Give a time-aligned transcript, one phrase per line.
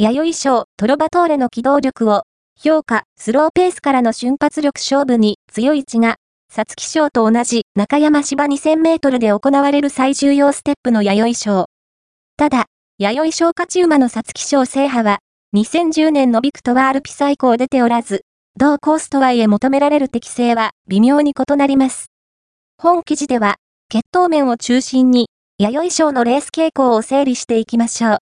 [0.00, 2.22] 弥生賞トロバトーレの機動力を
[2.56, 11.66] 評価、スローペースからの瞬発力勝負に強い血が、サツキ賞と同じ中山芝2000メートルで行われる最重要ステップの弥生賞。
[12.36, 12.66] ただ、
[12.98, 15.18] 弥生賞勝ち馬のサツキ賞制覇は、
[15.56, 18.20] 2010年のビクトワールピサイコを出ておらず、
[18.56, 22.06] 同コースとはいえ求められる適性は微妙に異なります。
[22.80, 23.56] 本記事では、
[23.88, 25.28] 血統面を中心に、
[25.58, 28.16] 弥生賞のレース傾向を整理していきましょう。